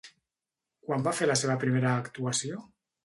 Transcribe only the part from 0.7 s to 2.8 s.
Quan va fer la seva primera actuació?